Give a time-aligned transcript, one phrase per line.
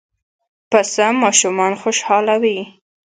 [0.71, 2.57] پسه ماشومان خوشحالوي.